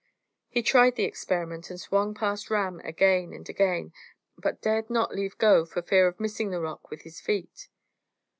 He 0.49 0.63
tried 0.63 0.95
the 0.95 1.03
experiment, 1.03 1.69
and 1.69 1.79
swung 1.79 2.15
past 2.15 2.49
Ram 2.49 2.79
again 2.79 3.33
and 3.33 3.47
again, 3.47 3.93
but 4.35 4.59
dared 4.59 4.89
not 4.89 5.13
leave 5.13 5.37
go 5.37 5.63
for 5.63 5.83
fear 5.83 6.07
of 6.07 6.19
missing 6.19 6.49
the 6.49 6.59
rock 6.59 6.89
with 6.89 7.03
his 7.03 7.21
feet. 7.21 7.67